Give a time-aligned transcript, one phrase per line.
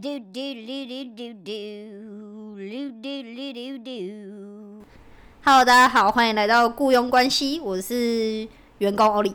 [0.00, 4.84] do do do do do do do do do do
[5.44, 8.46] hello 大家好欢迎来到雇佣关系我是
[8.78, 9.34] 员工奥利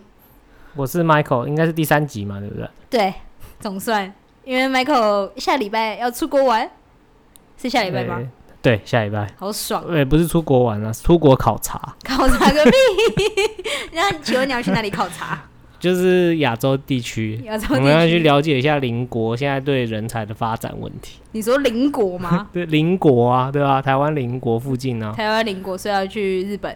[0.73, 3.13] 我是 michael 应该是第三集嘛对不对对
[3.59, 4.13] 总算
[4.45, 6.71] 因为 michael 下礼拜要出国玩
[7.57, 8.21] 是下礼拜吗
[8.61, 12.71] 对下礼拜好爽对不是出国玩啊出国考察考察个屁
[13.91, 15.43] 那请问你要去哪里考察
[15.83, 21.19] 就是亚洲地区，亚洲我们要去了解一下邻国现在对人才的发展问题。
[21.33, 22.47] 你说邻国吗？
[22.55, 23.81] 对，邻国啊，对吧？
[23.81, 25.13] 台湾邻国附近呢？
[25.13, 26.73] 台湾邻国，所以要去日本。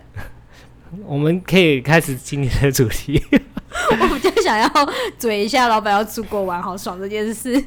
[1.07, 3.23] 我们可以开始今天的主题。
[3.31, 4.69] 我比较想要
[5.17, 7.63] 嘴一下老板要出国玩，好爽这件事。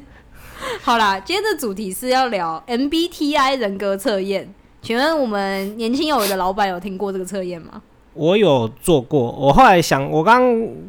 [0.82, 4.52] 好啦，今天的主题是要聊 MBTI 人格测验。
[4.82, 7.80] 请问我们年轻有为的老板有听过这个测验吗？
[8.14, 10.42] 我有做过，我后来想，我刚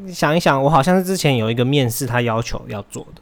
[0.08, 3.22] 想一想，我好像是之前有一个面试，他要求要做的。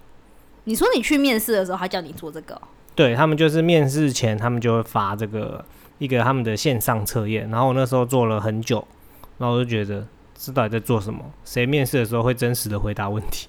[0.63, 2.59] 你说你去面试的时候，他叫你做这个？
[2.95, 5.63] 对他们就是面试前，他们就会发这个
[5.97, 8.85] 一个他们的线上测验，然后我那时候做了很久，
[9.37, 11.19] 然后我就觉得，这到底在做什么？
[11.43, 13.47] 谁面试的时候会真实的回答问题？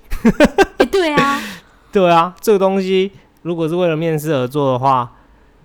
[0.90, 1.40] 对啊，
[1.92, 3.12] 对啊，这个东西
[3.42, 5.12] 如果是为了面试而做的话，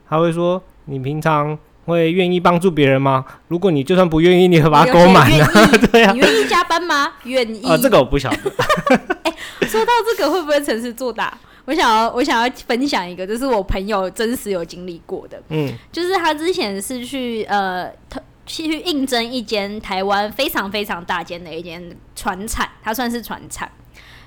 [0.08, 1.58] 他会说你平常。
[1.86, 3.24] 会愿意帮助别人吗？
[3.48, 5.46] 如果你就算不愿意，你会把它勾满的。
[5.92, 7.14] 对啊，你愿意加班吗？
[7.24, 7.66] 愿意。
[7.68, 8.52] 啊， 这个我不晓得。
[9.24, 9.34] 哎，
[9.68, 11.38] 说到这个，会不会城市作答？
[11.66, 15.42] 我想要，我想要分享一个，就是我朋友真实有经历过的。
[15.50, 17.92] 嗯，就是他之前是去呃，
[18.46, 21.84] 去应征一间台湾非常非常大间的一间
[22.16, 23.68] 船厂，他算是船厂。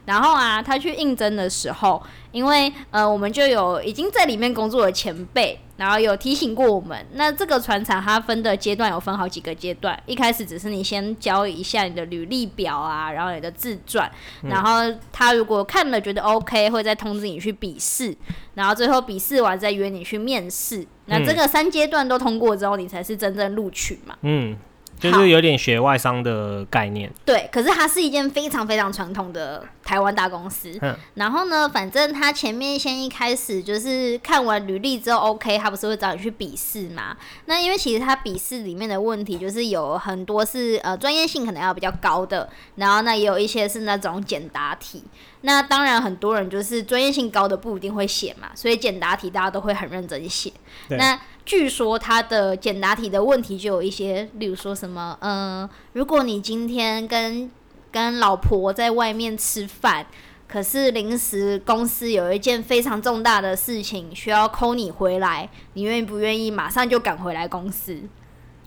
[0.04, 14.10] 然后啊，他去应征的时候，因为呃，我们就有已经在里面工作的前辈，然后有提醒过我们，那这个船厂它分的阶段有分好几个阶段，一开始只是你先交一下你的履历表啊，然后你的自传，
[14.42, 18.14] 然后他如果看了觉得 OK，会再通知你去笔试，
[18.54, 24.14] 然后最后笔试完再约你去面试，那这个三阶段都通过之后，你才是真正录取嘛。
[24.22, 24.56] 嗯。
[24.98, 27.48] 就是有点学外商的概念，对。
[27.52, 30.76] 可是它是一件非常非常传统的台湾大公司。
[30.82, 30.94] 嗯。
[31.14, 37.16] 然后呢，反正他前面先一开始就是看完履历之后，OK，他不是会找你去笔试嘛？
[37.46, 45.04] 那因为其实他笔试里面的问题就是有很多是呃专业性可能要比较高的，然后那也有一些是那种简答题。
[45.42, 50.52] 那当然很多人就是专业性高的不一定会写嘛，所以简答题大家都会很认真写。
[50.88, 57.50] 那据说他的简答题的问题就有一些，例如说什么，嗯，如果你今天跟
[57.90, 60.06] 跟老婆在外面吃饭，
[60.46, 67.98] 可是临时公司有一件非常重大的事情需要扣你回来，你愿不愿意马上就赶回来公司？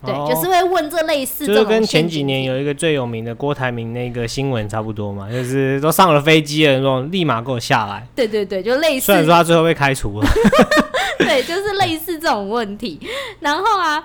[0.04, 8.08] 对，就是会问这类似，就是跟前几年有一个最有名的郭台铭那个新闻差不多嘛，就是都上了飞机了，那种立马给我下来。
[8.16, 9.06] 对对对，就类似。
[9.06, 10.28] 虽然说他最后被开除了。
[11.20, 13.00] 对，就是类似这种问题。
[13.42, 14.04] 然后啊，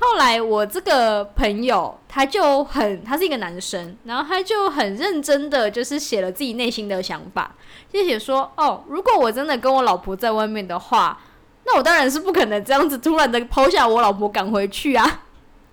[0.00, 7.54] 后来我这个朋友他就很，他是一个男生，然后他就很认真的，就是写了自己内心的想法，
[7.92, 11.18] 就写说：哦，如果我真的跟我老婆在外面的话，
[11.64, 15.22] 那我当然是不可能这样子突然的抛下我老婆赶回去啊。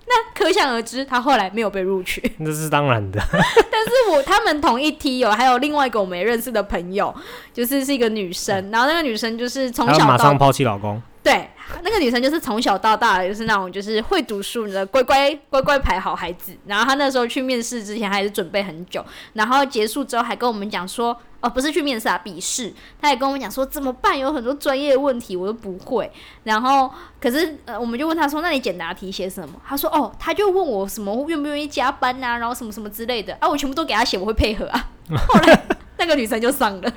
[0.05, 2.21] 那可想而知，他后来没有被录取。
[2.39, 3.19] 那是当然的。
[3.31, 7.13] 但是我他们同一梯有还有另外一个我没认识的朋友，
[7.53, 11.01] 就是是一个女生，然后那个女生就是从小马上抛弃老公。
[11.23, 11.49] 对，
[11.81, 16.51] 那个女生就是从小到大就是那种就是会读书的乖乖乖乖牌好孩子。
[16.65, 21.17] 然后她那时候去面试之前还是准备很久，然后结束之后还跟我们讲说。
[21.43, 22.73] 哦，不是去面试啊，笔试。
[23.01, 26.09] 她也跟我们讲说怎么办，有很多专业问题我都不会。
[26.45, 26.89] 然后，
[27.19, 34.89] 可是呃，我们就问她说：“那你简答题写什么？”她说：“哦，她就问我什么愿不愿意加班呐，然后什么什么之类的啊，我全部都给她写，我会配合啊。”
[35.27, 35.65] 后来
[35.97, 36.89] 那个女生就上了。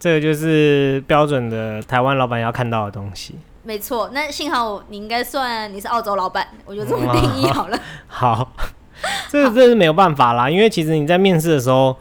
[0.00, 3.34] 这个就是标准的台湾老板要看到的东西。
[3.62, 7.78] 没错，那幸好你应该算你是澳洲老板，我就这么定义好了。
[8.08, 8.52] 好，
[9.30, 11.96] 这个这是没有办法啦，因为其实你在面试的时候。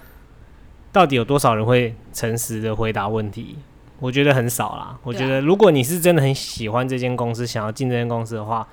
[0.94, 3.58] 到底有多少人会诚实的回答问题？
[4.02, 4.98] 我觉得很少啦。
[5.04, 8.68] 我觉得如果你是真的很喜欢这间公司，想要进这间公司的话，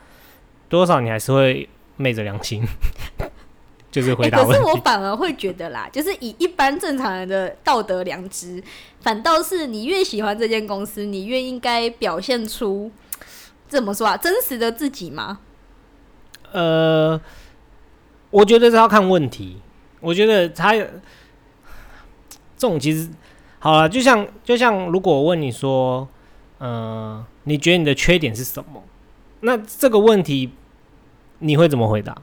[0.69, 2.65] 多少你还是会昧着良心，
[3.91, 4.43] 就是回答。
[4.43, 8.63] 可是我反而会觉得啦，就是以一般正常人的道德良知，
[9.01, 12.91] 反倒是你越喜欢这间公司，你越应该表现出
[13.69, 14.17] 怎么说啊？
[14.17, 15.41] 真实的自己吗？
[16.53, 17.21] 呃，
[18.31, 19.63] 我觉得是要看问题。
[20.01, 20.75] 我觉得他。
[22.61, 23.09] 这种其实
[23.61, 26.09] 好了，就像就像如果我问你说，
[26.59, 28.83] 嗯，你觉得你的缺点是什么？
[29.43, 30.51] 那这个问题
[31.39, 32.21] 你会怎么回答？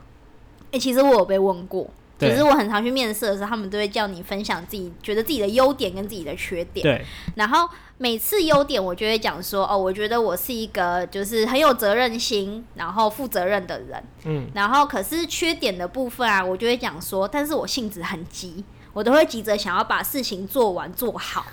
[0.76, 1.88] 哎，其实我有被问过，
[2.18, 6.82] 就是我很常去面试的时候，他们都会叫你分享自己觉得自己的优点跟自己的缺点。
[6.82, 7.02] 对。
[7.34, 14.04] 然后每次优点，我就会讲说，哦，我觉得我是一个就是很有责任心，然后负责任的人。
[14.26, 14.46] 嗯。
[14.54, 18.62] 然后可是缺点的部分啊，我就会讲说，但是我性子很急，
[18.92, 21.46] 我都会急着想要把事情做完做好。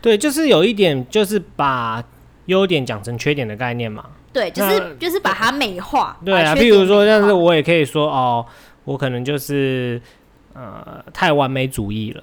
[0.00, 2.04] 对，就是有一点，就是把
[2.46, 4.06] 优点讲成缺点的概念嘛。
[4.34, 6.18] 对，就是就是把它美化。
[6.22, 8.44] 对啊，譬如说，但是我也可以说，哦。
[8.86, 9.98] 我可能就是
[10.52, 12.22] 呃太完美主义了，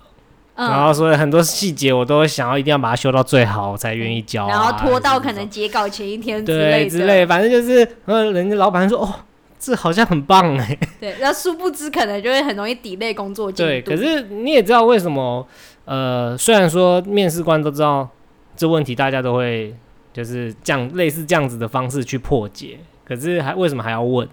[0.56, 9.12] 然后所以很多细节我都想要一定要把它修到最好我才愿意交，然后拖到可能截稿前一天之类之类，反正就是呃人家老板说哦
[9.58, 13.68] 这好像很棒哎， 对，那殊不知可能就会很容易抵赖工作进度。
[13.68, 15.44] 对，可是你也知道为什么
[15.86, 18.08] 呃虽然说面试官都知道
[18.56, 19.76] 这问题，大家都会
[20.14, 24.28] 就是这样类似这样子的方式去破解，可是还为什么还要问？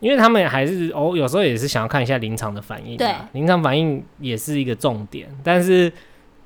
[0.00, 2.96] 因为他们还是哦，有时候也是想要看一下临场的反应。
[2.96, 5.28] 对，临场反应也是一个重点。
[5.44, 5.92] 但是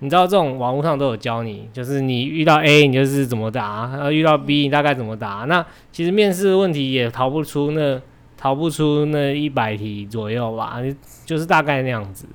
[0.00, 5.44] 你知道，这种网络上都有教你，就是你遇到 A，你就是怎么答；，然后遇到 B，你大概怎么答。
[5.48, 8.02] 那其实面试问题也逃不出那
[8.36, 10.78] 逃不出那一百题左右吧，
[11.24, 12.26] 就是大概那样子。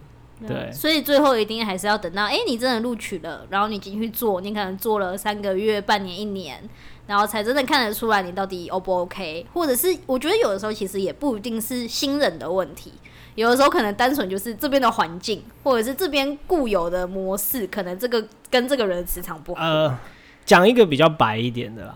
[0.47, 6.62] 对，所以最后一定还是要等到，哎，你真的录取了，然后你进去做，你可能做了三个月、半年、一年。
[7.07, 12.94] 然后才真的看得出来你到底 O 不 OK，或者是我觉得有的时候其实也不一定是新人的问题，
[13.33, 19.59] 有的时候可能单纯就是这边的环境，或者是这边固有的模式，可能这个跟这个人磁场不合。
[19.59, 19.97] 呃，
[20.45, 21.95] 讲一个比较白一点的啦，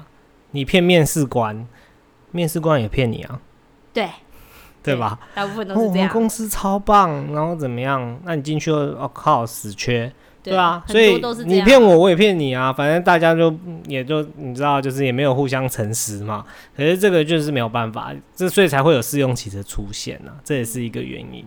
[0.50, 1.68] 你骗面试官，
[2.32, 3.40] 面试官也骗你啊，
[3.94, 4.10] 对，
[4.84, 5.18] 对吧？
[5.34, 6.10] 大部分都是这样。
[6.10, 8.20] 公司超棒，然后怎么样？
[8.26, 10.12] 那你进去了，哦靠，死缺。
[10.44, 13.56] 对啊，所以你骗我，我也骗你啊，反正大家就
[13.88, 16.44] 也就你知道，就是也没有互相诚实嘛。
[16.76, 21.46] 可是这个就是没有办法，这所以才会有试用期的出现呢，这也是一个原因。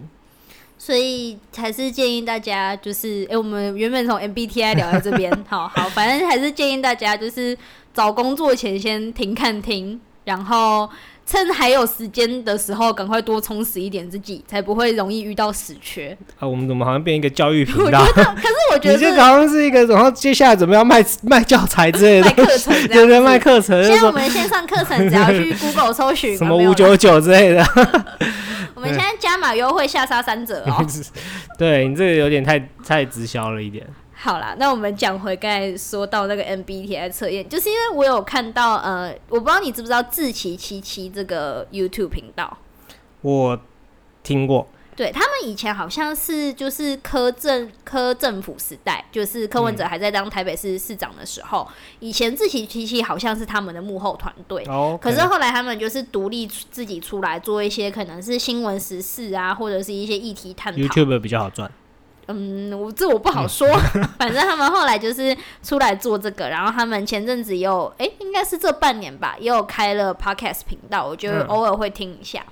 [0.78, 7.54] 所以还是建议大家，就是哎，我们原本从 MBTI 聊到这边， 好好，反正还是建议大家，就是
[7.92, 10.88] 找工作前先停看听，然后。
[11.26, 16.16] 趁还有时间的时候，赶快多充实一点自己，才不会容易遇到死缺。
[16.38, 18.00] 啊，我们怎么好像变一个教育频道？
[18.14, 23.84] 可是我觉得， 你这好像是一个，然后接下来准备要卖卖教材之类的，卖课程，对对，卖课程。
[23.84, 27.66] 现在我们线上课程只要去 Google 搜寻 什么五九九之类的。
[28.76, 30.86] 我们现在加码优惠，下杀三折哦。
[31.58, 33.84] 对你这个有点太太直销了一点。
[34.18, 42.56] 好啦，那我们讲回刚才说到那个 MBTI 测验，就是因为我有看到，呃，我不知道你知不知道志奇七七这个 YouTube 频道，
[43.20, 43.60] 我
[44.22, 44.66] 听过，
[44.96, 51.68] 对他们以前好像是就是柯政柯政府时代，就是柯文哲还在当台北市市长的时候，
[52.00, 61.70] 以前志奇七七好像是他们的幕后团队，哦，可是后来他们就是独立自己出来做一些可能是新闻时事啊，或者是一些议题探讨，YouTube 比较好赚。
[62.28, 63.68] 嗯，我这我不好说，
[64.18, 72.44] 反正他们后来就是出来做这个，然后他们前阵子又，哎，应该是这半年吧，也有开了 podcast 频道，我就偶尔会听一下。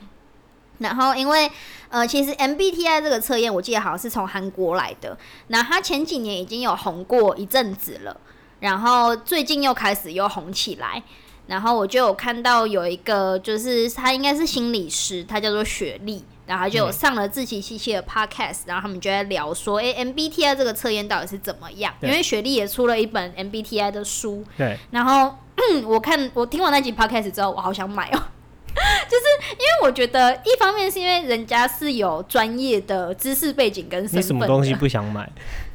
[0.78, 1.50] 然后因为
[1.88, 5.16] 呃，其实 MBTI 这个测验，我记得好像是从韩国来的，
[5.48, 8.16] 那它前几年已经有红过一阵子了，
[8.60, 11.02] 然后最近又开始又红起来。
[11.46, 21.92] 然后我就有看到有一个，就是他应该是心理师，他叫做雪莉，然后就上了自奇七七的 podcast，然后他们就在聊说，哎，MBTI 这个测验到底是怎么样？
[22.02, 24.76] 因为雪莉也出了一本 MBTI 的书，对。
[24.90, 25.34] 然后
[25.86, 28.12] 我看我听完那集 podcast 之后，我好想买哦，
[29.08, 35.30] 就是因为我觉得一方面是因为人家是有专业的知识背景跟身份，你什么东西不想买？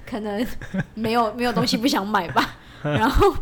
[0.05, 0.46] 可能
[0.96, 2.58] 没有没有东西不想买吧。
[2.83, 3.36] 然后，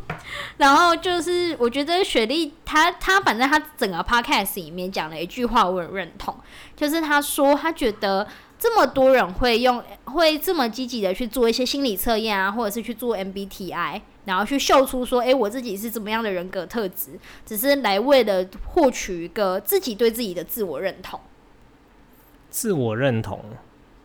[0.58, 6.36] 然后就是我觉得雪莉她她反正她整个 podcast 里面讲了一句话，我很认同，
[6.76, 8.28] 就是她说她觉得
[8.58, 21.20] 这么多人会用会这么积极的去做一些心理测验啊，或者是去做 MBTI，然后去秀出说，哎，我自己是怎么样的人格特质，只是来为了获取一个自己对自己的自我认同，
[22.50, 23.40] 自我认同。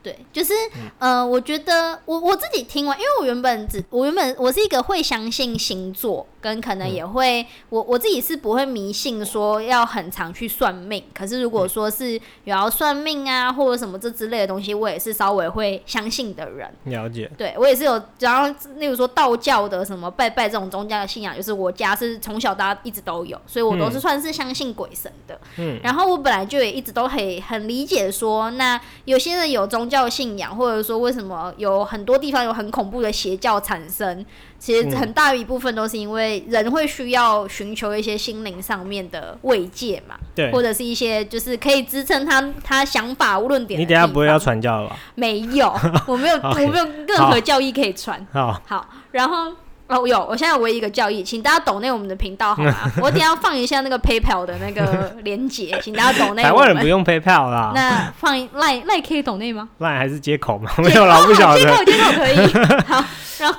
[0.02, 0.52] 对，就是，
[0.99, 6.26] 呃，我觉得我我自己听完，因为我原本只我原本我是一个会相信星座。
[6.42, 16.68] 跟可能也会，我我自己是不会迷信说要很常去算命，可是如果说是有要算命啊或者什么这之类的东西，我也是稍微会相信的人。
[16.87, 25.38] 了解，对我也是有，然后例如说道教的什么拜拜这种宗教的信仰，就是我家是从小到大一直都有，所以我都是算是相信鬼神的。
[25.59, 34.25] 嗯，然后我本来就也一直都很很理解说，那有些人有宗教信仰，或者说为什么有很多地方有很恐怖的邪教产生，
[34.58, 43.78] 其实很大一部分都是因为人会需要寻求一些心灵上面的慰藉嘛，对，或者是一些就是可以支撑他他想法论点。
[43.78, 44.96] 你等下不会要传教了吧？
[45.14, 45.70] 没有，
[46.06, 48.26] 我没有， 我没有任何教义可以传。
[48.32, 49.52] 好，好，然后。
[49.92, 52.75] 哦，有，我现在唯一一个教义，请大家懂内我们的频道好吗？
[53.02, 56.42] 我等下放一下那个 PayPal 的那个连接， 请大家懂内。
[56.42, 57.72] 台湾人不用 PayPal 啦。
[57.75, 59.68] 那放赖赖可以懂内吗？
[59.78, 60.70] 赖还是接口吗？
[60.78, 61.61] 没有啦，不晓得。
[61.61, 62.46] 接口接口可以。
[62.88, 63.04] 好，
[63.38, 63.58] 然后。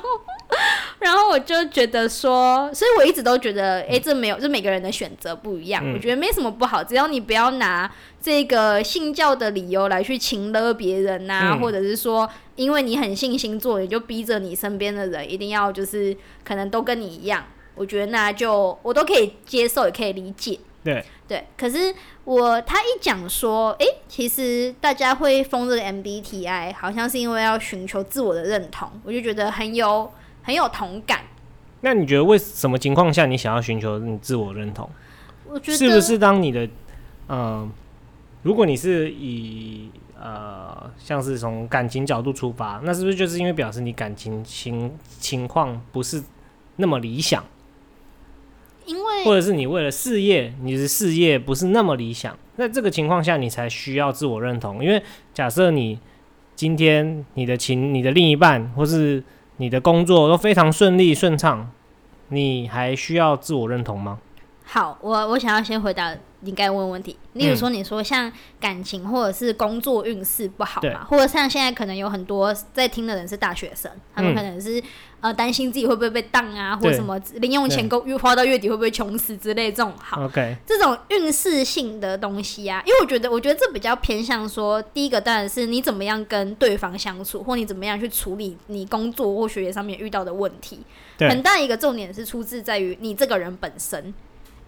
[1.03, 7.91] 然后我就觉得说，所以我一直都觉得，哎，这没有，这每个人的选择不一样，我觉得没什么不好，只要你不要拿
[8.21, 17.43] 这个信教的理由来去请了别人呐，或者是说，因为你很信星座，你就逼着你身边的人一定要就是可能都跟你一样，
[17.75, 20.57] 我觉得那就我都可以接受，也可以理解。
[20.83, 21.93] 对对，可是
[22.23, 30.09] 我他一讲说，哎，其实大家会封这个 MBTI，好像是因为要寻求自我的认同，我就觉得很有。
[30.43, 31.21] 很有同感。
[31.81, 34.89] 那你觉得为什么情况下你想要寻求你自我认同？
[35.47, 36.69] 我觉得是不是当你的，
[37.27, 37.71] 嗯，
[38.43, 46.23] 如果你是以呃，像是从感情角度出发，那是不是就是因为表示你感情情情况不是
[46.77, 47.43] 那么理想？
[48.85, 54.83] 因为或者是你为了事业，你的事业不是那么理想，那这个情况下你才需要自我认同。
[54.83, 55.99] 因为假设你
[56.55, 59.21] 今天你的情，你的另一半或是
[59.57, 61.69] 你的工作都非常顺利顺畅，
[62.29, 64.19] 你还需要自我认同吗？
[64.63, 67.17] 好，我我想要先回答你该问问题。
[67.33, 74.81] 例如说，你说像感情或者是工作运势不好嘛，或者像现在可能有很多在听的人是大学生，他们可能是。
[75.23, 80.29] 呃，担心自己会不会被当啊，或什么零用钱够越花到月底会不会穷死之类这种好，
[80.65, 90.81] 这种运势性的东西啊，因为我觉得，我觉得这比较偏向说，第一个当然是你怎么样跟对方相处，或你怎么样去处理你工作或学业上面遇到的问题，
[91.19, 94.13] 很大一个重点是出自在于你这个人本身，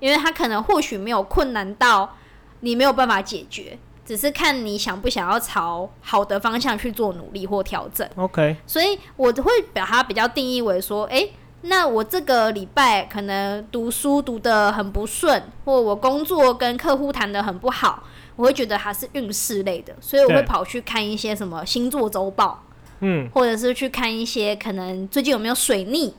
[0.06, 2.16] 因为他可能或许没有困难到
[2.60, 3.80] 你没有办法解决。
[4.06, 8.08] 只是看你想不想要朝好的方向去做努力或调整。
[8.18, 11.28] OK，所以我会把它比较定义为说，哎，
[11.62, 18.04] 那我这个礼拜可能读书读得很不顺，或我工作跟客户谈得很不好，
[18.36, 22.64] 我会觉得它是运势类的，所以我会跑去看一些什么星座周报，
[23.00, 26.14] 嗯，或者是去看一些可能最近有没有水逆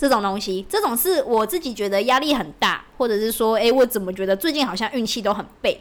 [0.00, 0.64] 这种东西。
[0.66, 5.78] 这种是我自己觉得压力很大，或者是说，哎，我怎么觉得最近好像运气都很背。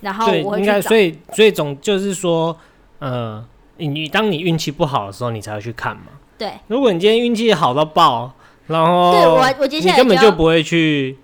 [0.00, 2.56] 然后对，应该所以所以总就是说，
[3.00, 3.44] 呃，
[3.78, 6.04] 你当你运气不好的时候，你才会去看嘛。
[6.38, 8.32] 对，如果你今天运气好到爆，
[8.68, 11.18] 然后对我我接下来你根本就不会去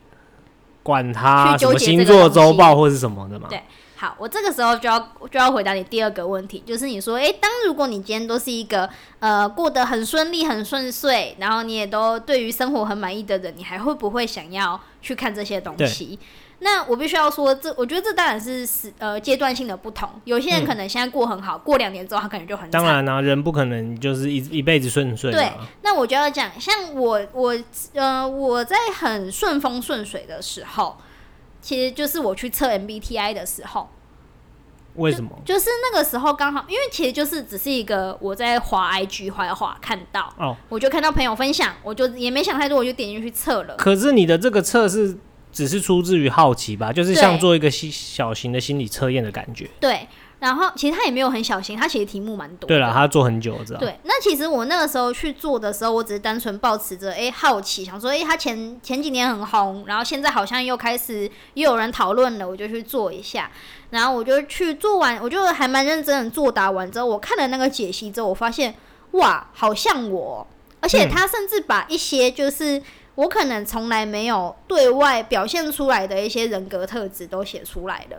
[0.83, 3.47] 管他什么星座周报或是什么的嘛。
[3.49, 3.63] 对，
[4.05, 8.87] 好，我这个时候就要就要回答你第二个问题，就是你说，哎，当如果你今天都是一个
[9.19, 16.19] 呃过得很顺利、很顺遂，然后你也都对于生活很满意的人，你还会不会想要去看这些东西？
[16.59, 20.07] 那我必须要说，这我觉得这当然是是呃阶段性的不同。
[20.25, 25.33] 有些人可能现在过很好，过两年之后他可能就很当然啦，人不可能就是一一辈子顺遂。
[25.33, 27.57] 对，那我就要讲，像我我
[27.95, 30.99] 呃我在很顺风顺水的时候，
[31.63, 33.89] 其实就是我去测 MBTI 的时候。
[34.95, 35.31] 为什么？
[35.45, 43.77] 就是那个时候刚好，因为其实就是只是一个我在滑 IG 滑滑看到哦，我就看到朋友分享，我就也没想太多，我就点进去测了。
[43.77, 45.19] 可是你的这个测试。
[45.55, 49.71] 只是出自于好奇吧，就是像做一个小小型的心理测验的感觉。
[49.79, 50.09] 对，
[50.45, 52.69] 然后其实他也没有很小心，他其实题目蛮多。
[52.69, 53.81] 对了，他做很久，知道。
[53.81, 63.51] 对，那其实我那个时候去做的时候，我只是单纯抱持着哎好奇，想说哎他前前几年很红，然后现在好像又开始又有人讨论了，我就去做一下。
[63.89, 68.75] 然后我就去做完，我就还蛮认真的作答完之后，我看了那个解析之后，我发现
[69.13, 70.47] 哇，好像我，
[70.81, 72.83] 而且他甚至把一些就是。
[73.17, 78.17] 我可能从来没有对外表现出来的一些人格特质都写出来了，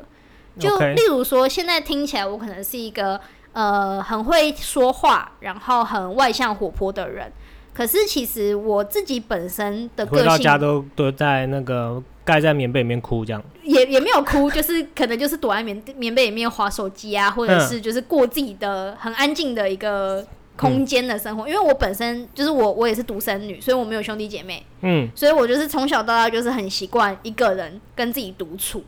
[0.59, 3.19] 就例如说，现在听起来我可能是一个
[3.53, 7.31] 呃很会说话，然后很外向活泼的人，
[7.73, 13.43] 可是其实我自己本身的个性，回到家都都在那个盖在棉被里面哭，这样。
[13.63, 20.25] 也也没有哭，就是可能就是躲在棉棉被里面划手机啊，或者是就是过自己的很安静的一个。
[20.57, 28.81] 空间的生活，因为我本身就是我，我也是独生女，所以我没有兄弟姐妹，嗯，所以我就是从小到大就是很习惯一个人跟自己独处。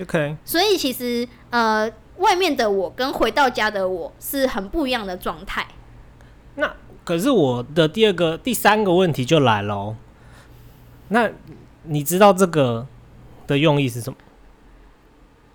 [0.00, 0.36] OK。
[0.44, 5.66] 所以其实呃，外面的我跟回到家的我是很不一样的状态。
[6.54, 9.96] 那可是我的第二个、第三个问题就来了，哦
[11.08, 11.30] 那
[11.84, 12.86] 你知道这个
[13.46, 14.16] 的用意是什么？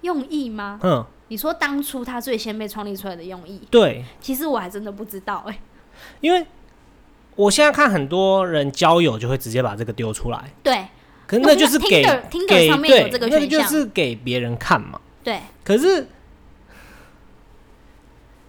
[0.01, 0.79] 用意吗？
[0.84, 5.60] 嗯，你说当初他最先被创立出来的用意，对，其实我还真的不知道哎，
[6.22, 6.46] 因为
[7.36, 10.88] 我现在看很多人交友就会直接把这个丢出来，对，
[11.28, 12.02] 可是那就是给
[12.48, 16.08] 给对，那个就是给别人看嘛，对，可是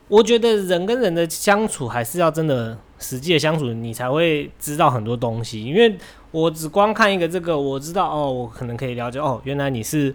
[0.09, 5.99] 我觉得人跟人的相处还是要真的实际的相处，你才会知道很多东西，因为
[6.31, 10.15] 我只光看一个这个，我知道哦，我可能可以了解哦，原来你是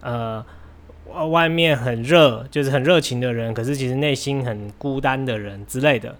[0.00, 0.44] 呃。
[1.28, 6.16] 外面很热，就是很热情的人，可是其实内心很孤单的人之类的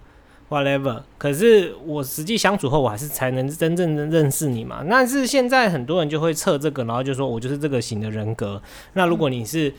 [0.50, 1.00] ，whatever。
[1.16, 4.84] 可是我实际相处后，我还是才能真正的认识你嘛。
[4.90, 8.60] 但是现在很多人就会测这个，然后就说我就是这个型的人格。
[8.92, 9.72] 那如果你是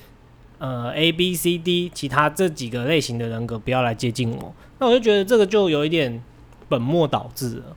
[0.58, 4.56] 呃 A B C D 其他这几个类型的人格，不要来接近我。
[4.80, 6.24] 那我就觉得这个就有一点
[6.68, 7.76] 本末倒置了。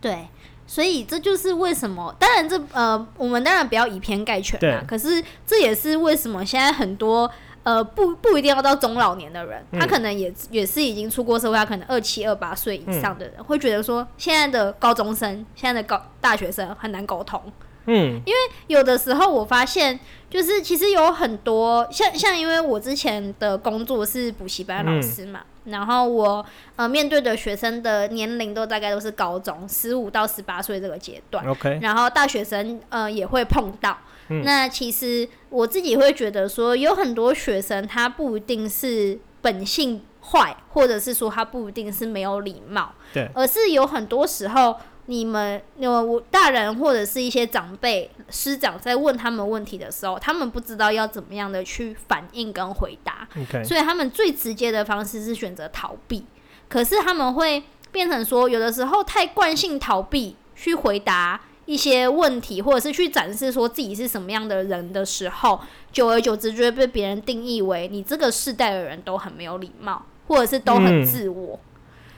[0.00, 0.18] 对。
[0.66, 4.82] 所以这就是为什么，当然这呃，我们当然不要以偏概全啦。
[4.88, 7.30] 可是这也是为什么现在很多
[7.64, 17.42] 呃不不一定要到中老年的人，他可能也也是已经出过社会，他可能二七二八岁以上的人，会觉得说现在的高中生、现在的高大学生很难沟通。
[17.86, 19.98] 嗯，因为有的时候我发现，
[20.30, 25.40] 就是其实有很多像像，因为我之前的工作是补习班老师嘛。
[25.64, 26.44] 然后我
[26.76, 31.78] 呃面对的学生的年龄都大概都是高中十五到十八岁这个阶段，OK。
[31.82, 33.96] 然后大学生呃也会碰到。
[34.28, 44.76] 那其实我自己会觉得说，有很多学生他不一定是本性坏，或者是说他不一定是没有礼貌，对，而是有很多时候。
[45.06, 53.28] 你们，我我大人或者是一些长辈师长在问他们问题的时候，他们不知道要怎么样的去反应跟回答，
[53.62, 56.24] 所以他们最直接的方式是选择逃避。
[56.70, 57.62] 可是他们会
[57.92, 65.60] 变成说，有的时候太惯性逃避去回答一些问题，或者是去展示说自己是什么样的人的时候，
[65.92, 71.58] 久而久之就会被别人定义为你这个世代的人都很没有礼貌，或者是都很自我。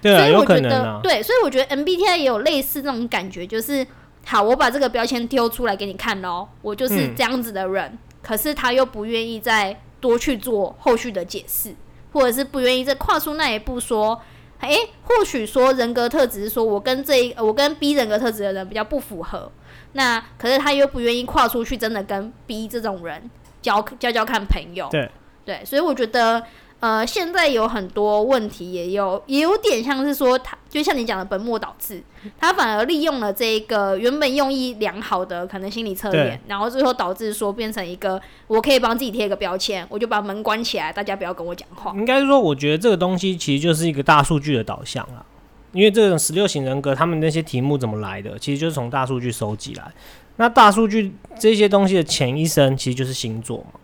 [0.02, 3.84] 所以我觉得，对，所以我觉得 MBTI 也有类似那种感觉，就是
[4.24, 7.98] 好，我把这个标签丢出来给你看喽，我就是这样子的人。
[8.22, 11.74] 可是他又不愿意再多去做后续的解释，
[12.12, 14.20] 或者是不愿意再跨出那一步，说，
[14.60, 19.50] 哎，或许说人格特质是说我跟这一我跟 B 人格特质的人比较不符合，
[19.92, 24.88] 那可是他又不愿意跨出去，真的跟 B 这种人交交交看朋友。
[24.90, 25.10] 对
[25.44, 26.42] 对，所以我觉得。
[26.78, 32.02] 呃，现在有很多问题，也有也有点像是说，他就像你讲的本末倒置，
[32.38, 41.94] 他反而利用了这一个原本用意良好的可能心理测验，然后最后导致说变成一个我可以帮自己贴一个标签，我就把门关起来，大家不要跟我讲话。
[41.96, 45.24] 应该是说，我觉得这个东西其实就是一个大数据的导向了，
[45.72, 49.90] 因为这种十六型人格，他们那些题目怎么来的，其实就是从大数据收集来。
[50.36, 53.80] 那大数据这些东西的前一生其实就是星座嘛，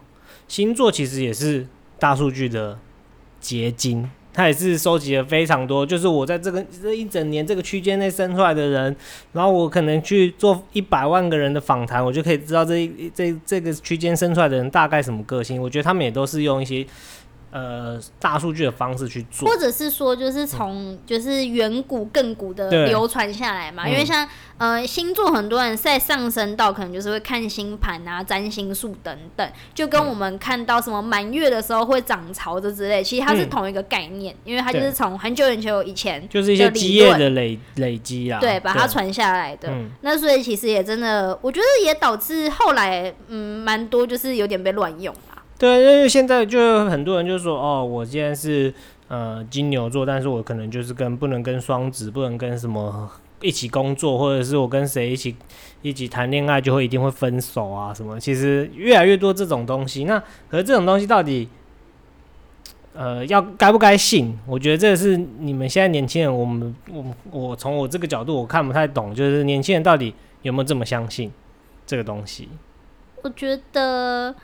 [0.46, 1.66] 星座其实也是。
[2.02, 2.76] 大数据的
[3.38, 5.86] 结晶，他也是收集了非常多。
[5.86, 8.96] 就是我在这个这一整年这个区间内生出来的人，
[9.32, 15.62] 然后我可能去做一百万个人的访谈，我就可以知道这这这个区间生出来的人大概什么个性。
[15.62, 16.84] 我觉得他们也都是用一些。
[17.52, 23.86] 呃，大数据的方式去做，或者是说，就是从就是远古亘古的流传下来嘛。
[23.86, 39.70] 因为像呃星座，很多人在上升到可能就是会看星盘啊、占星术等等，就跟我们看到什么满月的时候会涨潮的之类，其实它是同一个概念，因为它就是从很久很久以前就是一些基业的累累积啊，对，把它传下来的。
[40.00, 45.14] 那所以其实也真的，我觉得也导致后来嗯蛮多就是有点被乱用。
[45.62, 48.74] 对，因为现在就很多人就说，哦，我今天是
[49.06, 53.08] 呃金牛座，但是我可能就是跟不能跟双子，不能跟什么
[53.40, 55.36] 一起工作，或者是我跟谁一起
[55.80, 58.18] 一起谈恋爱就会一定会分手啊什么。
[58.18, 61.48] 其实越来越多这种东西，那可是这种东西到底
[62.92, 64.36] 呃要该不该信？
[64.48, 71.30] 我觉得这是你们现在年轻人，我们我我从我这个角度我看不太懂，就是年轻人到底有没有这么相信
[71.86, 72.48] 这个东西？
[73.22, 74.34] 我觉得。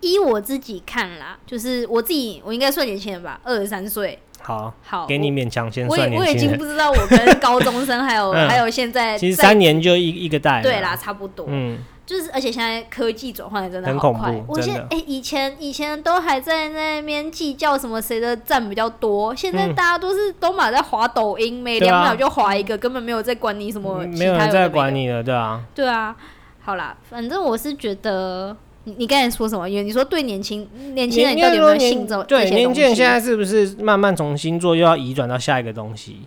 [0.00, 4.18] 依我自己看啦，就是我自己，我应该算年轻人吧，二十三岁。
[4.42, 10.62] 好，好，给你勉强先算年轻我我已经不知道我跟高中生还有 还有现在，其实三年就一一个代。
[10.62, 11.44] 对啦，差不多。
[11.50, 14.34] 嗯，就是而且现在科技转换的真的好快。
[14.48, 23.98] 我现哎，以前以前都还在那边计较什么谁的赞比较多，现在大家都是都马在滑抖音，每两秒就滑一个，根本没有在管你什么。
[24.06, 25.60] 没有人在管你了，对啊。
[25.74, 26.16] 对啊，
[26.62, 28.56] 好啦，反正我是觉得。
[28.90, 29.68] 你你刚才说什么？
[29.68, 36.22] 因为你说对年轻年轻人到底有没有信这对年轻人现在是不是慢慢从星座又要移转到下一个东西？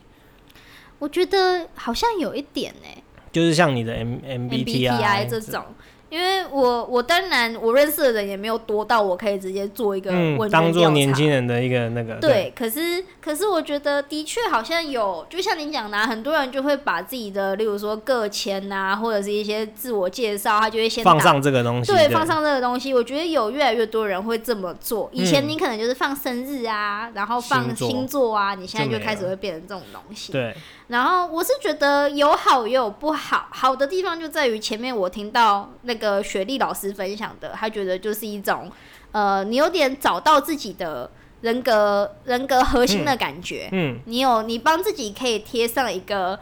[1.00, 2.88] 我觉得好像有一点呢，
[3.32, 5.64] 就是像你的 M M B T I 这种，
[6.14, 22.94] 因为我我当然我认识的人也没有多到我可以直接做一个问当做年轻人的一个那个对，可是可是我觉得的确好像有，就像你讲的，很多人就会把自己的，例如说个签呐，或者是一些自我介绍，他就会先放上这个东西，对，放上这个东西。
[22.94, 25.10] 我觉得有越来越多人会这么做。
[25.12, 30.32] 以前你可能就是放生日啊，然后放星座啊，你现在就开始会变成这种东西。
[30.32, 30.56] 对。
[30.88, 38.72] 然后我是觉得有好也有不好，好的地方就在于前面我听到那个雪莉老师分享的，他觉得就是一种，
[39.12, 41.10] 呃，你有点找到自己的
[41.42, 46.40] 人格人格核心的感觉，嗯，你有你帮自己可以贴上一个，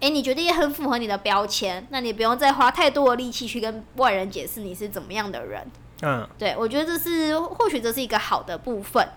[0.00, 5.66] 哎，你觉得也很符合你的标签，那你不用再花太多的力气去跟外人解释你是怎么样的人，
[6.02, 9.08] 嗯，对我觉得这是或许这是一个好的部分，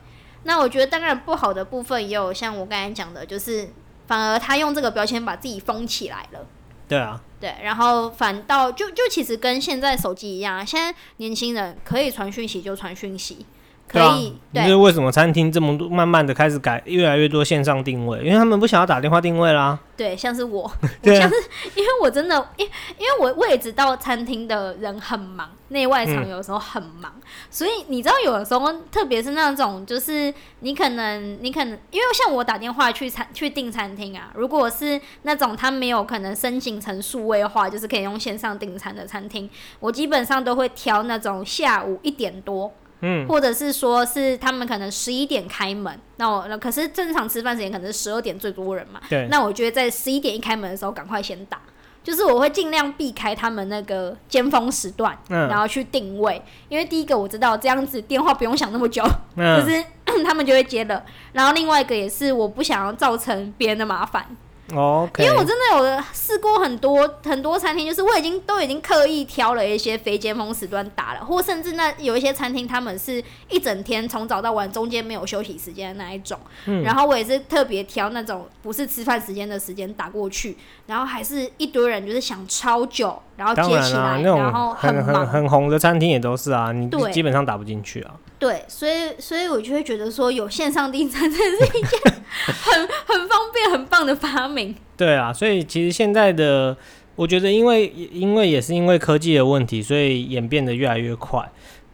[0.44, 3.70] 那我觉得当然不好的部分也有像我刚才讲的，就是。
[4.08, 6.46] 反而他用这个标签把自己封起来了。
[6.86, 7.22] 对啊。
[7.42, 13.44] 对，然后反倒就就其实跟现在手机一样，现在年轻人可以传讯息就传讯息。
[13.92, 19.78] 可以，对，就是为什么餐厅这么多，慢慢的开始改越来越多线上定位，因为他们不想要打电话定位啦。
[19.98, 20.72] 对，像是我，
[21.04, 21.36] 像是
[21.76, 22.66] 因为我真的，因
[22.98, 27.14] 因为我我也知道餐厅的人很忙，内外场有时候很忙，
[27.50, 39.48] 所以你知道有的时候，特别是那种就是你可能你可能因为像我打电话去餐去订餐厅啊，如果是那种他没有可能申请成数位化，就是可以用线上订餐的餐厅，
[39.80, 42.72] 我基本上都会挑那种下午一点多。
[43.02, 49.02] 嗯，或者是说，是他们可能十一点开门，那我那可是正常吃饭时间可能是十二点最多人嘛。
[49.10, 49.28] 对。
[49.30, 51.60] 那我觉得在十一点一开门的时候，赶快先打，
[52.04, 59.04] 就是我会尽量避开他们那个尖峰时段，然后去定位，因为第一个我知道这样子电话不用想那么久，
[59.36, 59.84] 就是
[60.26, 61.04] 他们就会接了。
[61.34, 64.26] 然后另外一个也是我不想要造成别人的麻烦。
[64.74, 76.40] 哦，因为我真的有试过很多很多餐厅，就是我已经都已经刻意挑了一些非尖峰时段打了，或甚至那有一些餐厅他们是一整天从早到晚中间没有休息时间的那一种，
[76.84, 88.14] 然后我也是特别挑那种不是吃饭时间的时间打过去，然后还是一堆人就是想超久，然后接起来，然后很很很红的餐厅也都是啊，你基本上打不进去啊。
[88.42, 92.00] 对，所以所以我就会觉得说，有线上订餐 真是一件
[92.36, 94.76] 很很方便、很棒的发明。
[94.98, 96.76] 对啊，所以其实现在的，
[97.16, 101.48] 我觉得因为因为也是因为科技的问题，所以演变得越来越快。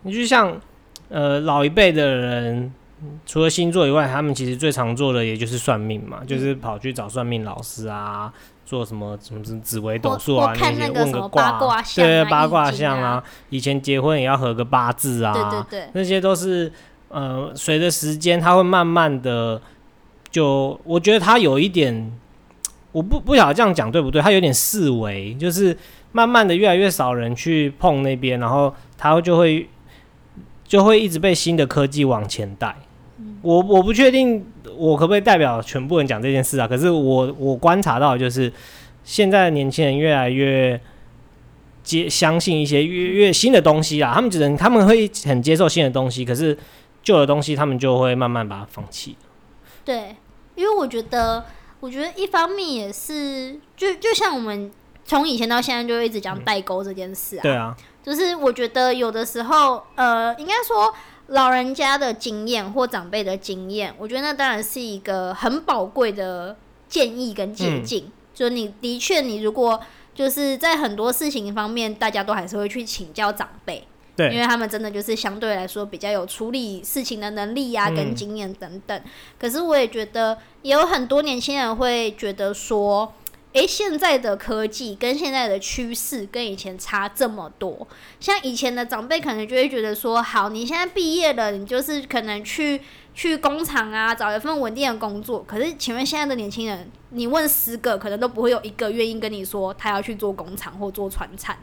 [0.04, 0.58] 你就像
[1.10, 2.74] 呃老一辈的人，
[3.26, 8.32] 除了星座以外，他们其实最常做的也就是算命嘛，就是跑去找算命老师啊。
[8.68, 10.54] 做什么什么什么紫微斗数啊？
[10.60, 11.58] 那些问个卦，
[11.96, 13.24] 对八卦相啊。
[13.50, 15.32] 以前结婚也要合个八字啊。
[15.32, 16.70] 对对对，那些都是
[17.08, 19.62] 呃，随着时间，它会慢慢的
[20.30, 22.12] 就，我觉得它有一点，
[22.92, 24.22] 我不不晓得这样讲对不对？
[24.22, 25.78] 它有点四维，就是
[26.12, 29.70] 慢慢的越来越少人去碰那边，然后它就会
[30.66, 32.76] 就会一直被新的科技往前带。
[33.42, 34.46] 我我不确定
[34.78, 36.68] 我可不可以代表全部人讲这件事啊？
[36.68, 38.52] 可是我我观察到就是
[39.04, 40.80] 现在的年轻人越来越
[41.84, 46.56] 接相信一些越越新的东西啊，他们只能他们会很接受新的东西，可是
[47.02, 49.18] 旧的东西他们就会慢慢把它放弃。
[49.84, 50.16] 对，
[50.54, 51.44] 因为我觉得
[51.80, 54.72] 我觉得一方面也是就就像我们
[55.06, 60.94] 从以前到现在就一直讲代沟这件事啊，对啊，就是我觉得有的时候呃，应该说。
[61.28, 66.56] 老人家的经验或长辈的经验，我觉得那当然是一个很宝贵的
[66.88, 68.04] 建议跟借鉴。
[68.34, 69.80] 就你的确，你如果
[70.16, 73.86] 就是在很多事情方面，大家都还是会去请教长辈，
[74.16, 79.02] 对，因为他们真的就是相对来说比较有处理事情的能力呀，跟经验等等。
[79.40, 83.14] 可是我也觉得，也有很多年轻人会觉得说。
[83.54, 87.88] 诶，现在的科技跟现在的趋势跟以前差这么多，
[88.20, 92.80] 像以前的长辈可能就会觉得说，好，你现在毕业了，你就是可能去
[93.16, 95.44] 去工厂啊，找一份稳定的工作。
[95.48, 101.58] 可是，请问现在的年轻人，你问十个，可能都不会有一个愿意跟你说他要去做工厂或做船产。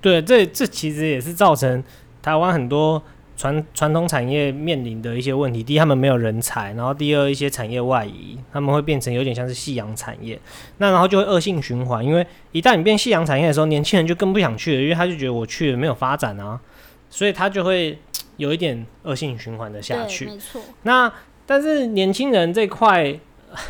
[0.00, 1.82] 对，这这其实也是造成
[2.22, 3.02] 台湾很多。
[3.38, 10.36] 传传统产业面临的一些问题，第一，他们没有人才；然后第二，一些产业外移，他们会变成有点像是夕阳产业。
[10.78, 16.60] 那然后就会恶性循环，因为一旦你变夕阳产业的时候，年轻人就更不想去了，因为他就觉得我去了没有发展啊，
[17.08, 17.96] 所以他就会
[18.38, 20.26] 有一点恶性循环的下去。
[20.26, 20.60] 没错。
[20.82, 21.12] 那
[21.46, 23.20] 但是年轻人这块，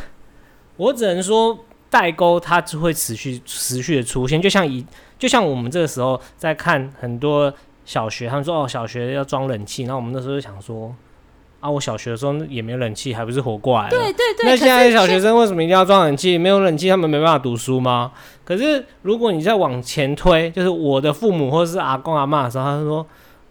[0.79, 4.87] 我只能说代沟它只会持续持续的出现，就像以
[5.19, 7.53] 就像我们这个时候在看很多。
[7.89, 10.95] 小学，他们说哦，小学要装冷气，然后我们那时候就想说，
[11.61, 13.91] 啊，我小学的时候也没有冷气，还不是活过来了？
[13.91, 14.45] 对对对。
[14.45, 16.37] 那现在小学生为什么一定要装冷气？
[16.37, 18.13] 没有冷气，他们没办法读书吗？
[18.45, 23.07] 可是如果你再往前推，就是我的父母或者是阿公阿妈的时候，他说：“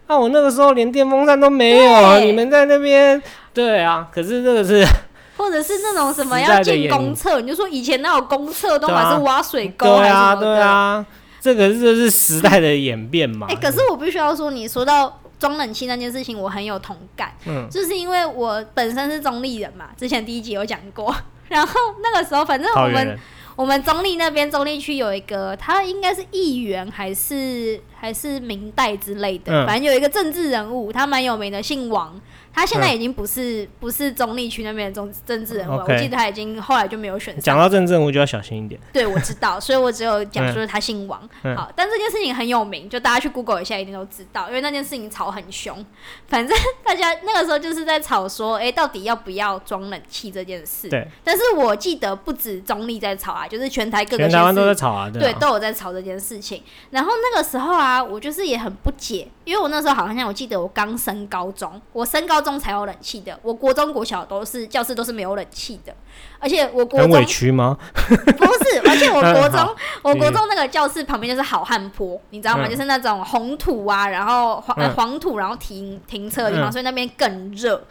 [0.06, 3.20] 啊，我那个时候连电风扇都没有，你们在那边。”
[3.52, 4.86] 对啊，可是这个是，
[5.36, 11.04] 或者是那种什么要建公厕，你就说以前那种公厕都还是挖水沟对啊，对啊，
[11.48, 13.46] 这个就是时代的演变嘛？
[13.48, 15.20] 哎，可是我必须要说，你说到。
[15.38, 21.14] 装冷气那件事情我很有同感，嗯，就是因为我本身是中立人嘛，之前第一集有讲过，
[21.46, 23.18] 然后那个时候反正我们
[23.54, 32.20] 我们中立那边中立区有一个，他应该是议员还是还是明代之类的，反正有一个政治人物，他蛮有名的，姓王。
[32.52, 37.42] 他现在已经不是不是中立区那边的政政治人物，我记得他已经后来就没有选上。
[37.42, 38.80] 讲到政治人物就要小心一点。
[38.92, 41.20] 对，我知道，所以我只有讲说他姓王。
[41.56, 45.84] 好，但这件事情很有名，就大家去 Google 一下，一定都知道，因为那件事情吵很凶。
[46.26, 50.88] 反正大家那个时候就是在吵说，哎，到底要不要装冷气这件事。
[50.88, 51.06] 对。
[51.22, 56.62] 但是我记得不止中立在吵啊，就是全台各个台湾都在吵啊，对，都有在吵这件事情。
[56.90, 63.36] 然后那个时候啊，我就是也很不解，因为我那时候好像我记得我刚升高中，我升高高中才有冷气的。
[63.42, 65.92] 我国中、国小都是教室都是没有冷气的，
[66.40, 67.76] 而且我国中委屈吗？
[67.92, 72.68] 不是，而且我国中， 我国中那个教室旁边就是好汉坡，你知道吗？
[72.68, 77.82] 就是那种红土啊，然后黄黄土，然后停停车的地方，所以那边更热。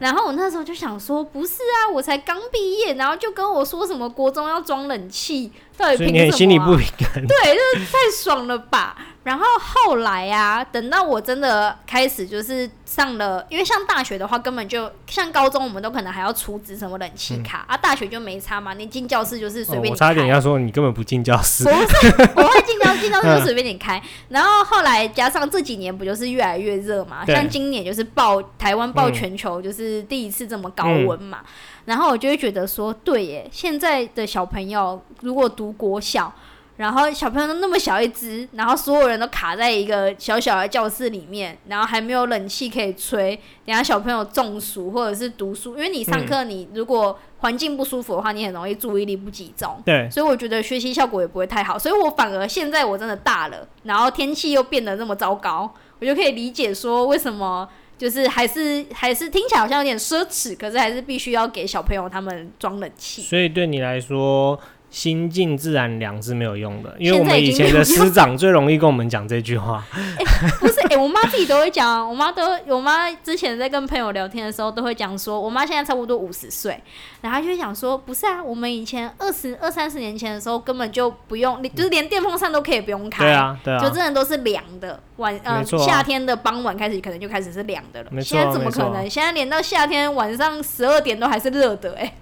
[0.00, 6.32] 然后我那时候就想说，不是啊，我才刚毕业，然后就跟我说什么国中要装冷气，到底凭什么？
[6.32, 8.96] 心里不平衡，对，就是太爽了吧。
[9.22, 17.76] 然后后来啊，等到我真的开始就是上了，因为像大学的话，根本就像高中，我们都可能还要储值什么冷气卡啊。
[17.76, 19.92] 大学就没差嘛，你进教室就是随便。
[19.92, 21.64] 我差点要说你根本不进教室。
[21.64, 24.02] 不是， 我会进教进教室就随便你开。
[24.28, 27.24] 然后后来加上这几年不就是越来越热嘛？
[27.26, 31.40] 像今年就是报台湾报全球就是第一次这么高温嘛。
[31.84, 36.32] 然后我就会觉得说，对耶，现在的小朋友如果读国小。
[36.76, 49.80] 然后小朋友都那么小一只，然后所有人都卡在一个小小的教室里面，然后还没有冷气可以吹，等下小朋友中暑或者是读书，因为你上课你如果环境不舒服的话，你很容易注意力不集中。
[49.84, 51.78] 对，所以我觉得学习效果也不会太好。
[51.78, 63.22] 所以我反而现在我真的大了，然后天气又变得那么糟糕，我就可以理解说为什么就是还是还是听起来好像有点奢侈，可是还是必须要给小朋友他们装冷气。
[63.22, 64.58] 所以对你来说。
[64.94, 69.84] 心静自然凉是没有用的，因为我们以前的师长最容易跟我们讲这句话。
[70.60, 76.80] 不是，哎，我妈自己都会讲，我妈都，我妈之前在跟朋友聊天的时候都会讲说，我妈现在差不多五十岁，
[77.22, 89.10] 然后就会讲说，不是啊，我们以前二十二三十年前的时候根本就不用，就是连电风扇都可以不用开，对啊，对啊，就真的都是凉的，晚呃夏天的傍晚开始可能就开始是凉的了，现在怎么可能？
[89.10, 92.14] 现在连到夏天晚上十二点都还是热的，哎。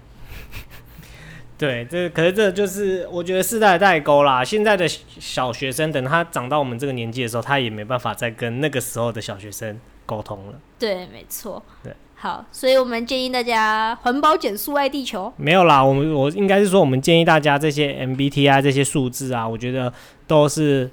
[1.63, 4.43] 对，这可是这就是我觉得世代代沟啦。
[4.43, 10.55] 现在的小学生等他长到我们这个年纪的时候，他也没办法再跟那个时候的小学生沟通了。
[10.77, 11.63] 对，没错。
[11.81, 15.31] 对，好，所以我们建议大家环保减速爱地球。
[15.37, 19.93] 没有啦，我们我应该是说，我们建议大家这些 MBTI 这些数字啊，我觉得
[20.27, 20.91] 都是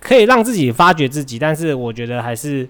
[0.00, 2.66] 可以让自己发掘自己，但是我觉得还是。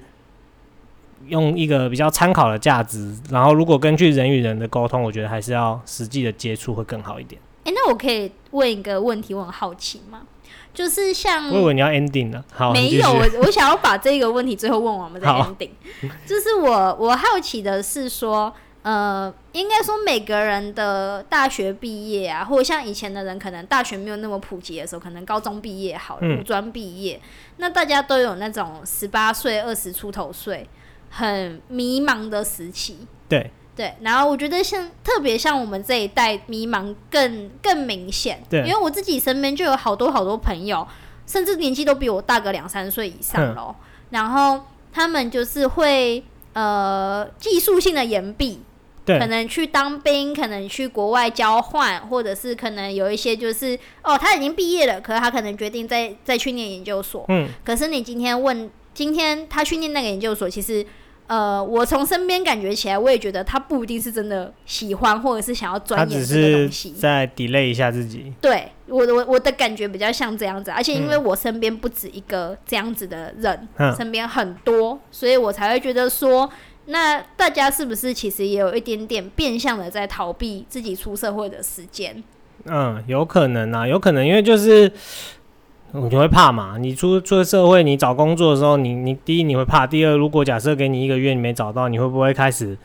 [1.29, 7.41] 用一个比较参考的价值，然后如果根据人与人的沟通，我觉得还是要实际的接触会更好一点。
[7.65, 10.23] 哎，那我可以问一个问题，我很好奇吗？
[10.73, 15.71] 就是像我以为你要 ending 了，好，没有，我我想要把这个问题最后问完，我们再 ending。
[16.25, 27.21] 就是我我好奇的是说，呃，应该说每个人的大学毕业啊，或者像以前的人，可能大学没有那么普及的时候，可能高中毕业好，五专毕业，
[27.57, 30.67] 那大家都有那种十八岁、二十出头岁。
[31.11, 33.51] 很迷茫的时期，对。
[33.79, 40.85] 对，然后我觉得像特别像我们这一代迷茫更更明显，对，因为我自己身边就有好多好多朋友，
[41.29, 43.77] 甚至年纪都比我大个两三岁以上咯。
[44.11, 48.61] 然后他们就是会呃技术性的延毕，
[49.05, 58.69] 对，可能去当兵，可能去国外交换，或者是可能有一些就是哦他已经毕业了，可是他可能决定再再去念研究所，嗯，可是你今天问。
[58.99, 60.85] 今天他去念那个研究所，其实，
[61.29, 66.91] 呃，我从身边感觉起来，我也觉得他不一定是真的喜欢，或者是想要钻研这个东西。
[66.91, 68.33] 再 delay 一下自己。
[68.41, 76.51] 对，我我我的感觉比较像这样子，而且因为我身边不止一个这样子的人，身边很多，所以我才会觉得说，
[76.87, 82.21] 那大家是不是其实也有一点点变相的在逃避自己出社会的时间？
[82.65, 84.91] 嗯，有可能啊，有可能，因为就是。
[85.93, 86.77] 你会怕嘛？
[86.79, 92.77] 你出出社会，你找工作的时候，你你第一你会怕，第二如果假设给你一个月你没找到，你会不会开始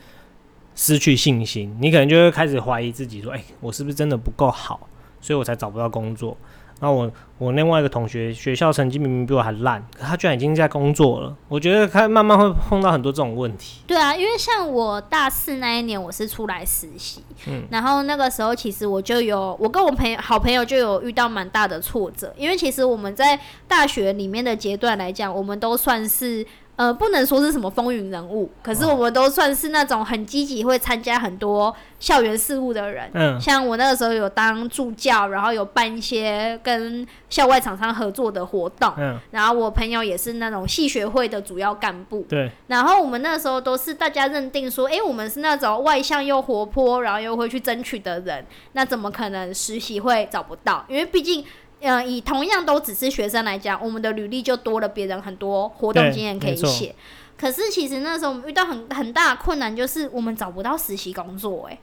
[0.74, 1.76] 失去信心？
[1.80, 4.88] 你可能就会开始怀疑自己，说：“哎，我是不是真的不够好，
[5.20, 6.36] 所以我才找不到工作？”
[6.80, 11.34] 那我我另外一个同学学校成绩明明比我还烂，可他居然已经在工作了。
[11.48, 13.80] 我觉得他慢慢会碰到很多这种问题。
[13.86, 26.46] 对啊，因为像我大四那一年，我是出来实习，嗯，然后那个时候其实我就有，我跟我朋友好朋友就有遇到蛮大的挫折，因为其实我们在大学里面的阶段来讲，我们都算是。
[26.76, 33.08] 呃，不能说是什么风云人物，可是我们都算是那种很积极，会参加很多校园事务的人。
[33.14, 38.92] 嗯，像我那个时候有当助教，然后有办一些跟校外厂商合作的活动。
[38.96, 42.26] 嗯，然后我朋友也是那种系学会的主要干部。
[42.28, 42.50] 对。
[42.66, 50.84] 然后我们那时候都是大家认定说，哎，我们是那种外向又活泼，然后又会去争取的人，那怎么可能实习会找不到？
[50.88, 51.44] 因为毕竟。
[51.86, 56.94] 嗯，以同样都只是学生来讲，我们的履历就多了别人很多活动经验可以写。
[57.36, 61.68] 可是其实那时候我们遇到很很大的困难，就是我们找不到实习工作。
[61.68, 61.78] 哎，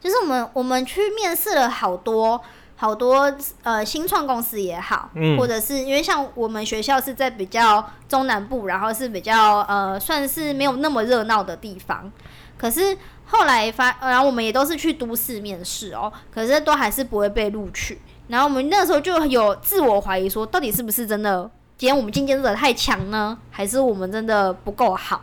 [0.00, 2.40] 就是我们我们去面试了好多
[2.76, 3.32] 好多
[3.62, 12.10] 呃新创公司也好，或者是因为像我们学校是在比较中南部，然后是比较呃算是没有那么热闹的地方。
[12.58, 18.00] 可是后来发，然后我们也都是去都市面试哦，可是都还是不会被录取。
[18.28, 21.50] 然后我们那时候就有自我怀疑，说到底是不是真的？
[21.76, 25.22] 今天我们竞争者太强呢，还是我们真的不够好？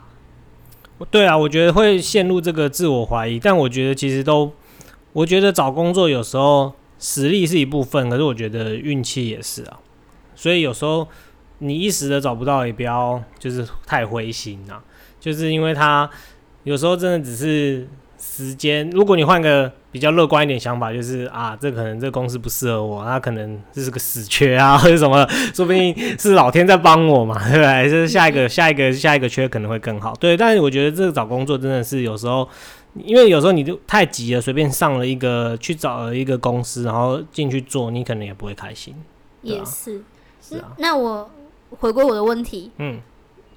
[1.09, 3.39] 对啊，我觉得会陷入这个自我怀疑。
[3.39, 4.51] 但我觉得其实都，
[5.13, 9.79] 我觉得找工作有时候实力是一部分，可是我觉得运气也是啊。
[10.35, 11.07] 所以有时候
[11.57, 14.83] 你一时的找不到，也不要就是太灰心啊。
[15.19, 16.07] 就是因为他
[16.63, 17.87] 有时候真的只是
[18.19, 18.87] 时间。
[18.91, 19.71] 如果你换个。
[19.91, 27.89] 比较乐观一点想法就是啊，这可能这公司不适合我，那可能这是个死缺啊，或者什么，说不定是老天在帮我嘛，对不对？
[27.89, 30.13] 就是下一个、下一个、下一个缺可能会更好。
[30.15, 32.47] 对，但是我觉得这个找工作真的是有时候，
[32.95, 38.95] 因为有时候你就太急了，随便上了一个去找了一个公司，然后进去做，你可能也不会开心。
[39.41, 40.01] 也是，
[40.41, 40.71] 是啊。
[40.77, 41.29] 那我
[41.79, 43.01] 回归我的问题，嗯，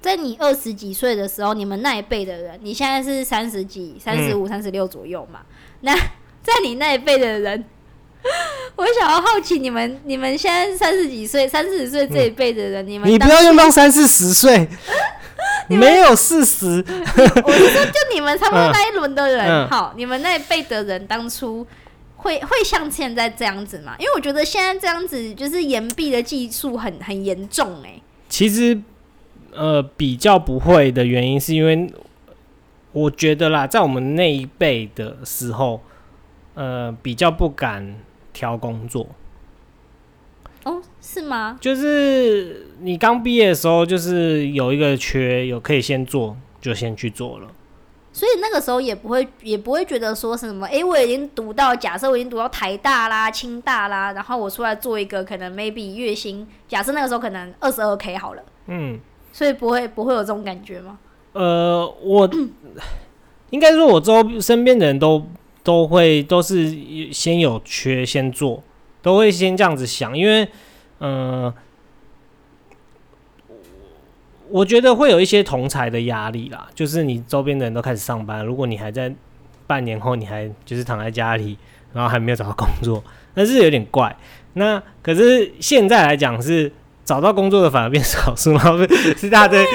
[0.01, 5.39] 在你二十几岁的时候，你们那一辈的人，你现在是三十几、三十五、三十六左右嘛？
[5.81, 5.93] 那
[6.45, 7.65] 在你那一辈的人，
[8.77, 14.67] 我想要好奇你们，你们现在三十几岁、三四十岁这一辈的人，你们你不要用到三四十岁，
[15.67, 16.67] 没有四十。
[16.67, 21.65] 我是说，就你们差不多那一轮的人， 好，你们那一辈的人当初
[22.17, 23.95] 会会像现在这样子吗？
[23.97, 27.99] 因为我觉得现在这样子就是岩壁的技术很很严重哎。
[28.29, 28.79] 其实，
[29.51, 31.91] 呃，比较不会的原因是因为
[32.91, 35.81] 我觉得啦，在我们那一辈的时候。
[36.55, 37.95] 呃，比较不敢
[38.33, 39.07] 挑工作。
[40.63, 41.57] 哦，是吗？
[41.61, 47.47] 就是你刚毕业的时候，就是有一个缺，有可以先做，就先去做了。
[48.11, 58.41] 所以那个时候也不会，也不会觉得说什么，哎，我已经读到，假设我已经读到台大啦、清大啦，然后我出来做一个，可能 maybe 月薪，假设那个时候可能二十二 k 好了。
[58.67, 58.99] 嗯。
[59.31, 60.97] 所以不会不会有这种感觉吗？
[61.33, 62.27] 呃，我
[63.51, 65.27] 应该说，我周身边的人都。
[65.65, 68.63] 都会都是先有缺先做，
[69.01, 70.47] 都会先这样子想，因为，
[70.99, 71.51] 嗯，
[74.49, 79.11] 我觉得会有一些同才的压力啦，就是你周边的人都开始上班，如果你还在
[79.65, 81.57] 半年后你还就是躺在家里，
[81.93, 84.15] 然后还没有找到工作，那是有点怪。
[84.53, 86.71] 那可是现在来讲是
[87.03, 88.77] 找到工作的反而变少数，然后
[89.17, 89.65] 是大堆。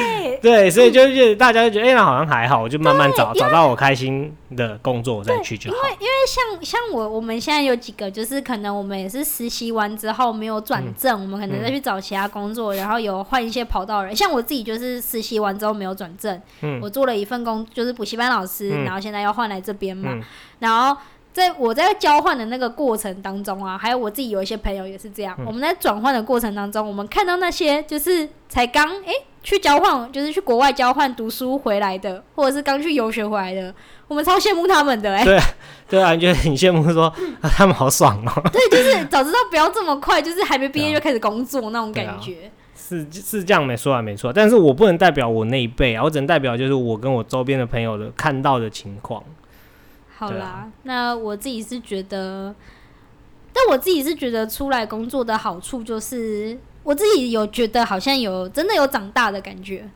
[0.42, 5.76] 对，所以就是大家就觉得，哎，那好像还好，我就慢慢找，找到我开心的工作，我再去就好。
[5.76, 14.14] 因为因为像像我，我们现在有几个，就是可能我们也是实习完之后没有转正，我们可能再去找其他工作，然后有换一些跑道人。
[14.16, 16.40] 像我自己就是实习完之后没有转正，
[16.81, 20.18] 我做了一份工，就是补习班老师，然后现在要换来这边嘛，
[20.59, 21.00] 然后。
[21.33, 25.33] 在我在交换的那个过程当中啊，还有我自己有一些朋友也是这样。
[25.46, 33.74] 我们在转换的过程当中，我们看到那些就是才刚诶去交换，就是去国外交换读书回来的，或者是刚去游学回来的，
[34.07, 35.24] 我们超羡慕他们的诶。
[35.24, 35.40] 对
[35.88, 38.42] 对啊，你觉得很羡慕，说 他们好爽哦。
[38.53, 42.50] 对，就是早知道不要这么快，就是还没毕业就开始工作那种感觉。
[42.74, 44.33] 是是这样没错啊，没错。
[44.33, 49.22] 但是我不能代表我那一辈啊，我只能代表就是我跟我周边的朋友的看到的情况。
[50.16, 52.55] 好啦，那我自己是觉得，
[53.53, 59.88] 但我自己是觉得出来工作的好处就是，我自己有觉得好像有真的有长大的感觉。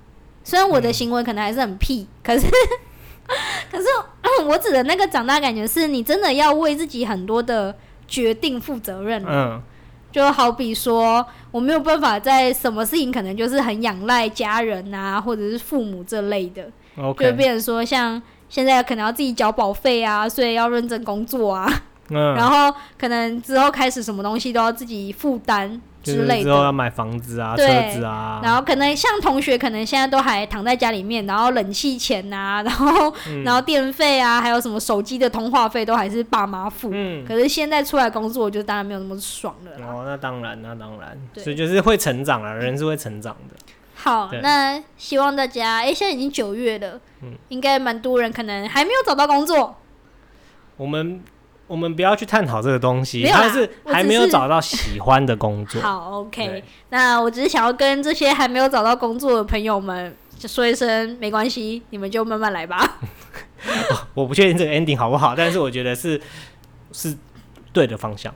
[0.43, 2.47] 虽然我的行为可能还是很屁，可是
[3.73, 3.87] 可是
[4.47, 7.75] 我指的那个长大感觉，是你真的要为自己很多的
[8.07, 9.25] 决定负责任。
[9.27, 9.63] 嗯，
[10.13, 16.71] 就好比说，我没有办法在什么事情可能就是很仰赖家人啊，或者是父母这类的，
[17.19, 18.21] 就变成说像
[18.51, 21.83] 现在可能要自己缴保费啊，所以要认真工作啊。
[22.11, 36.91] 嗯，然后可能之后开始什么东西都要自己负担之类的，之后要买房子啊、车子啊，然后可能像同学，可能现在都还躺在家里面，然后冷气钱呐， 然后然后电费啊，还有什么手机的通话费都还是爸妈付。
[36.93, 39.71] 嗯，可是现在出来工作，我觉得当然没有那么爽了。
[39.87, 43.57] 哦，那当然，那当然，所以就是会成长啊，人是会成长的。
[43.95, 49.77] 好，那希望大家，哎，现在已经九月了，嗯，应该蛮多人可能还没有找到工作。
[50.77, 51.23] 我们。
[51.67, 55.81] 我们不要去探讨这个东西，他是还没有找到喜欢的工作。
[55.83, 62.99] 好，OK，那我只是想要跟这些还没有找到工作的朋友们说一声，没关系，你们就慢慢来吧。
[64.13, 66.21] 我不确定这个 ending 好不好，但是我觉得是
[66.93, 67.17] 是
[67.73, 68.35] 对的方向。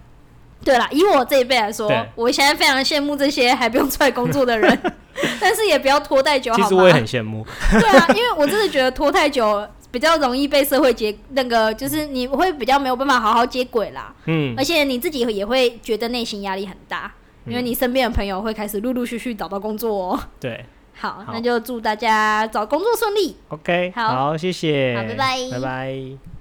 [0.64, 4.78] 对啦，以我这一辈来说，我现在非常羡慕这些还不用出来工作的人，
[5.38, 6.52] 但是也不要拖太久。
[6.54, 7.46] 其实我也很羡慕。
[7.72, 9.66] 对啊，因为我真的觉得拖太久。
[9.90, 14.14] 比较容易被社会接那个，就是你会比较没有办法好好接轨啦。
[14.26, 17.12] 嗯，而且你自己也会觉得内心压力很大，
[17.46, 20.20] 因为你身边的朋友会开始陆陆续续找到工作哦。
[20.38, 20.64] 对，
[20.94, 23.36] 好，那就祝大家找工作顺利。
[23.48, 26.37] OK，好，谢谢，好，拜拜，拜拜。